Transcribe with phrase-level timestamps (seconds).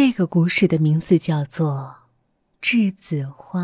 [0.00, 1.96] 这个故事的名字叫做
[2.64, 3.62] 《栀子花》。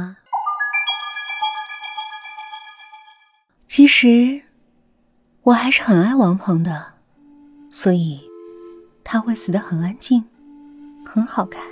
[3.69, 4.43] 其实，
[5.45, 6.95] 我还是很爱王鹏的，
[7.71, 8.29] 所以
[9.05, 10.25] 他会死得很安静，
[11.07, 11.63] 很好看，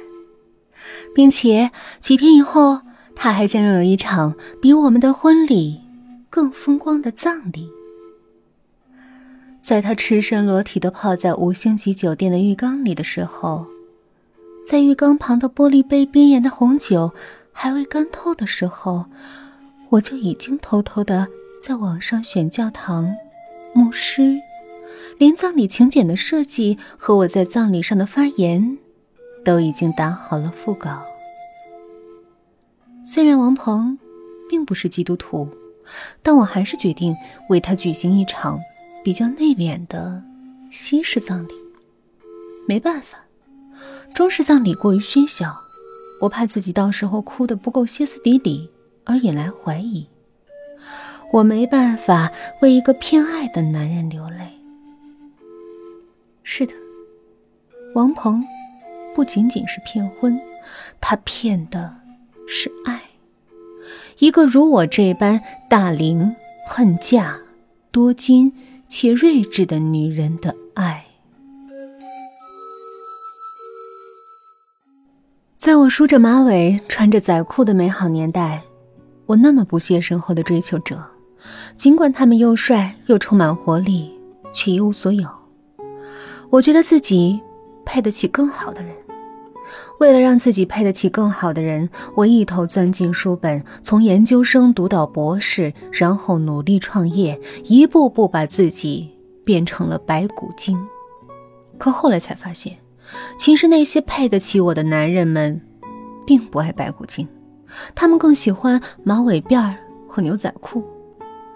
[1.13, 2.83] 并且几天以后，
[3.17, 5.83] 他还将拥有一场比我们的婚礼
[6.31, 7.69] 更风光的葬礼。
[9.61, 13.67] 在他赤身裸体的泡在五星级酒店的浴缸里的时候。
[14.65, 17.13] 在浴缸旁的玻璃杯边沿的红酒
[17.53, 19.07] 还未干透的时候，
[19.91, 21.29] 我就已经偷偷的
[21.61, 23.13] 在网上选教堂、
[23.75, 24.41] 牧师，
[25.19, 28.79] 连葬礼请柬的设计和我在葬礼上的发言，
[29.45, 31.03] 都已经打好了副稿。
[33.05, 33.99] 虽然王鹏
[34.49, 35.49] 并不是基督徒，
[36.23, 37.15] 但我还是决定
[37.51, 38.61] 为他举行一场
[39.05, 40.23] 比较内敛的
[40.71, 41.53] 西式葬礼。
[42.67, 43.22] 没办法。
[44.15, 45.55] 中式葬礼过于喧嚣，
[46.21, 48.71] 我怕自己到时候哭得不够歇斯底里
[49.05, 50.07] 而引来怀疑。
[51.33, 54.47] 我没办法为一个偏爱的男人流泪。
[56.43, 56.75] 是的，
[57.95, 58.45] 王鹏
[59.15, 60.39] 不仅仅是骗婚，
[61.01, 61.95] 他骗的
[62.47, 63.03] 是爱。
[64.19, 67.39] 一个如我这般大龄、恨嫁、
[67.91, 68.53] 多金
[68.89, 71.07] 且睿智的女人的爱。
[75.63, 78.61] 在我梳着马尾、穿着仔裤的美好年代，
[79.27, 81.01] 我那么不屑身后的追求者，
[81.77, 84.11] 尽管他们又帅又充满活力，
[84.53, 85.29] 却一无所有。
[86.51, 87.41] 我觉得自己
[87.85, 88.93] 配得起更好的人。
[90.01, 99.09] 为了让自己配得起更好的人，我一头钻进书本，从研究生读到博士，然后努力创业，一步步把自己
[99.45, 100.77] 变成了白骨精。
[101.79, 102.77] 可后来才发现。
[103.37, 105.61] 其实那些配得起我的男人们，
[106.27, 107.27] 并不爱白骨精，
[107.95, 109.77] 他们更喜欢马尾辫儿
[110.09, 110.83] 和牛仔裤，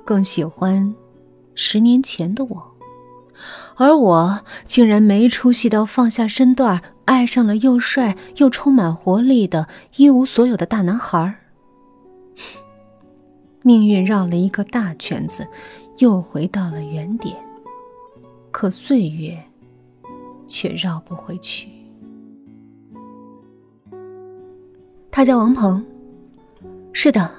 [0.05, 0.95] 更喜欢
[1.55, 2.63] 十年前的我，
[3.77, 11.35] 而我竟然没出息到放下身段，爱上了又帅又充满活力的一无所有的大男孩。
[13.63, 15.47] 命运绕了一个大圈子，
[15.99, 17.37] 又回到了原点。
[18.51, 19.43] 可岁月。
[20.47, 21.69] 却绕不回去。
[25.11, 25.85] 他叫王鹏，
[26.93, 27.31] 是的，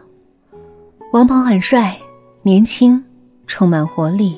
[1.13, 2.00] 王鹏很帅，
[2.41, 3.03] 年轻，
[3.46, 4.38] 充满活力。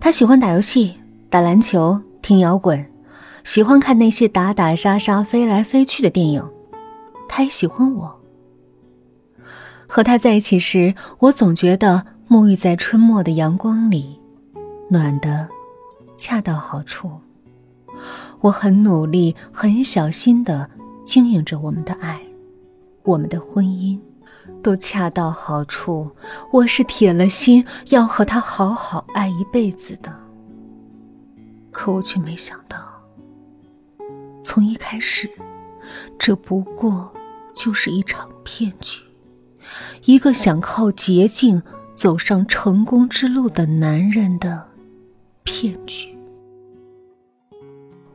[0.00, 0.94] 他喜欢打游戏、
[1.30, 2.84] 打篮球、听摇滚，
[3.44, 6.44] 喜欢看那些打打杀杀、飞来飞去的电影。
[7.28, 8.20] 他也喜欢我。
[9.86, 14.20] 和他在一起时，我总觉得沐浴在春末的阳光里，
[14.90, 15.48] 暖的
[16.16, 17.10] 恰到好处。
[18.40, 20.68] 我很努力、很小心的
[21.04, 22.20] 经营着我们的爱，
[23.02, 23.98] 我们的婚姻
[24.62, 26.10] 都恰到好处。
[26.52, 30.14] 我是铁了心要和他好好爱一辈子的，
[31.70, 32.78] 可我却没想到，
[34.42, 35.28] 从一开始，
[36.18, 37.12] 这不过
[37.54, 39.02] 就是一场骗局，
[40.04, 41.62] 一个想靠捷径
[41.94, 44.68] 走上成功之路的男人的
[45.42, 46.17] 骗局。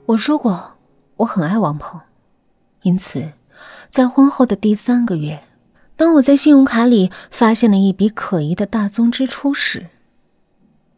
[0.08, 0.78] 我说过，
[1.16, 2.02] 我很爱王鹏，
[2.82, 3.32] 因此，
[3.90, 5.46] 在婚后的第三个月，
[5.96, 9.88] 当我在信用卡里发现了一笔可疑的大宗支出时，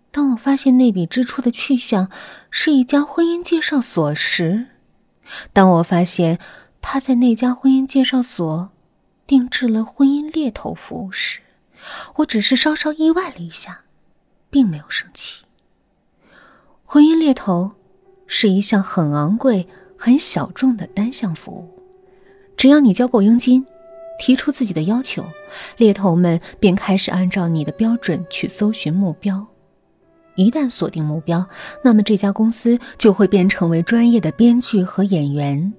[0.09, 2.09] 当我发现那笔支出的去向
[2.49, 4.65] 是一家婚姻介绍所时，
[5.53, 6.39] 当我发现
[6.81, 8.69] 他在那家婚姻介绍所
[9.27, 11.41] 定制了婚姻猎头服务时，
[12.15, 13.81] 我只是稍稍意外了一下，
[14.49, 15.45] 并没有生气。
[16.83, 17.73] 婚姻猎头。
[18.27, 21.69] 是一项很昂贵、很小众的单项服务，
[22.57, 23.65] 只要你交够佣金，
[24.19, 25.25] 提出自己的要求，
[25.77, 29.45] 猎头们便开始按照你的标准去搜寻目标。
[30.35, 31.45] 一旦锁定目标，
[31.83, 35.71] 那么这家公司就会变成为专业的编剧和演员，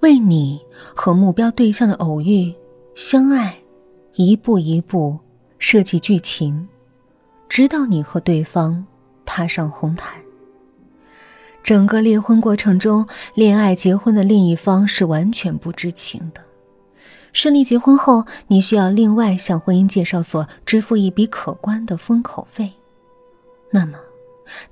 [0.00, 0.60] 为你
[0.94, 2.54] 和目标对象的偶遇、
[2.94, 3.54] 相爱，
[4.14, 5.18] 一步一步
[5.58, 6.66] 设计剧情，
[7.46, 8.82] 直到你和对方
[9.26, 10.18] 踏上红毯。
[11.70, 16.42] 整个离婚过程中，恋爱结婚的另一方是完全不知情的。
[17.32, 22.72] 顺利结婚后，你需要另外向婚姻介绍所支付一笔可观的封口费。
[23.70, 23.96] 那么，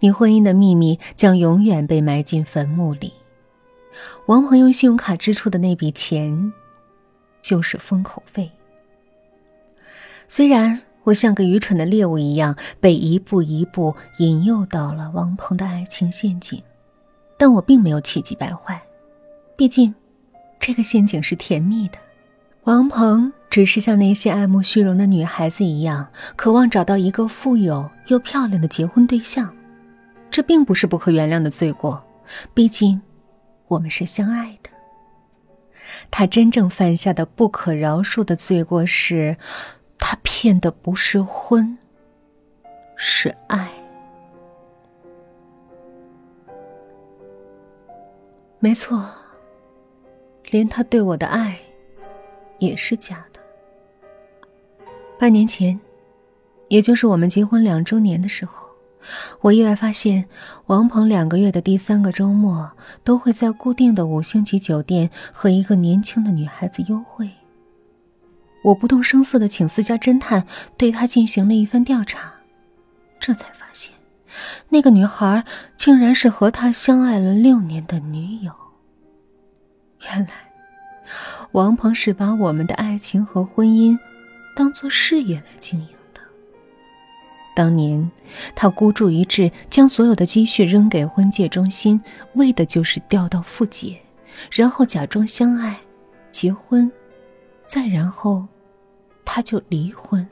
[0.01, 3.13] 你婚姻的秘密将永远被埋进坟墓里。
[4.27, 6.53] 王鹏用信用卡支出的那笔钱，
[7.41, 8.51] 就是封口费。
[10.27, 16.61] 虽然我像个愚蠢的猎物一样，被一步一步引诱到了王鹏的爱情陷阱。
[17.39, 18.83] 但我并没有气急败坏，
[19.57, 19.95] 毕竟
[20.61, 21.99] 这个陷阱是甜蜜的。
[22.65, 26.07] 王鹏只是像那些爱慕虚荣的女孩子一样，
[26.37, 29.51] 渴望找到一个富有又漂亮的结婚对象。
[30.31, 32.05] 这并不是不可原谅的罪过，
[32.53, 33.01] 毕竟
[33.69, 34.69] 我们是相爱的。
[36.11, 39.39] 他真正犯下的不可饶恕的罪过是，
[39.97, 41.79] 他骗的不是婚，
[42.97, 43.71] 是爱。
[48.61, 49.09] 没错，
[50.51, 51.59] 连他对我的爱
[52.59, 53.41] 也是假的。
[55.19, 55.79] 半年前，
[56.69, 58.67] 也就是我们结婚两周年的时候。
[59.41, 60.29] 我意外发现，
[60.67, 62.71] 王鹏两个月的第三个周末
[63.05, 67.31] 都会在固定的五星级酒店和一个年轻的女孩子幽会。
[68.63, 70.47] 我不动声色的请私家侦探
[70.77, 72.35] 对他进行了一番调查，
[73.19, 73.95] 这才发现，
[74.69, 75.45] 那个女孩
[75.77, 78.53] 竟然是和他相爱了六年的女友。
[80.03, 80.29] 原来，
[81.53, 83.99] 王鹏是把我们的爱情和婚姻
[84.55, 86.21] 当做事业来经营的。
[87.57, 88.11] 当年，
[88.55, 92.01] 他孤注一掷，将所有的积蓄扔给婚介中心，
[92.35, 94.01] 为的就是钓到富姐，
[94.53, 95.77] 然后假装相爱，
[96.31, 96.91] 结婚，
[97.65, 98.47] 再然后，
[99.25, 100.25] 他就离婚，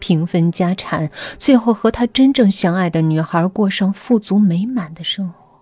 [0.00, 1.08] 平分家产，
[1.38, 5.60] 最后和他真正相爱的女孩过上富足美满的生活。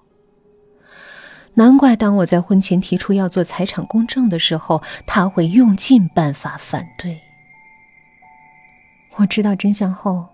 [1.54, 7.20] 难怪当我在婚前提出要做财产公证的时候，他会用尽办法反对。
[9.16, 10.28] 我知道真相后。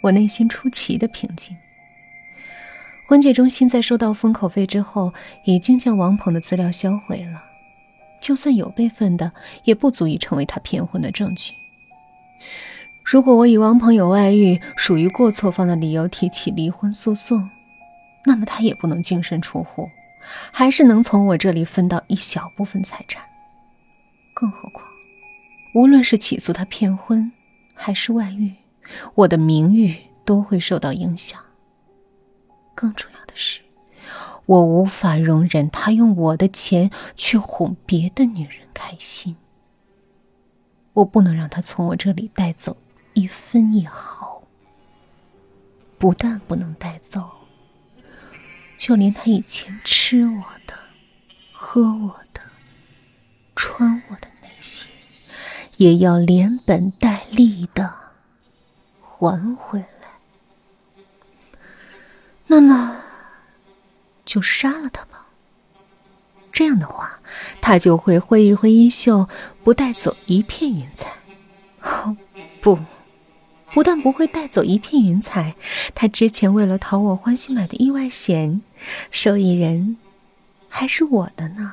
[0.00, 1.56] 我内心出奇的平静。
[3.08, 5.12] 婚介中心在收到封口费之后，
[5.44, 7.42] 已经将王鹏的资料销毁了。
[8.20, 9.32] 就算有备份的，
[9.64, 11.52] 也不足以成为他骗婚的证据。
[13.10, 17.48] 如果我以王鹏有外遇、属于过错方的理由提起离婚诉讼，
[18.26, 19.88] 那么他也不能净身出户，
[20.52, 23.22] 还是能从我这里分到一小部分财产。
[24.34, 24.86] 更何况，
[25.74, 27.32] 无论是起诉他骗婚，
[27.72, 28.52] 还是外遇。
[29.14, 29.96] 我的名誉
[30.26, 31.40] 都会受到影响。
[32.74, 33.60] 更重要的是，
[34.44, 39.34] 我无法容忍他用我的钱去哄别的女人开心。
[40.92, 42.76] 我不能让他从我这里带走
[43.18, 44.42] 一分一毫。
[45.98, 47.28] 不但不能带走，
[48.76, 50.74] 就连他以前吃我的、
[51.52, 52.40] 喝我的、
[53.56, 54.88] 穿我的那些，
[55.76, 57.92] 也要连本带利的。
[59.00, 61.56] 还回来，
[62.46, 63.02] 那么
[64.24, 65.26] 就杀了他吧。
[66.52, 67.18] 这样的话，
[67.60, 69.28] 他就会挥一挥衣袖，
[69.64, 71.10] 不带走一片云彩。
[71.82, 72.16] 哦，
[72.62, 72.78] 不，
[73.78, 75.54] 不但不会带走一片云彩，
[75.94, 78.60] 他之前为了讨我欢心买的意外险，
[79.12, 79.98] 受益人
[80.68, 81.72] 还是我的呢。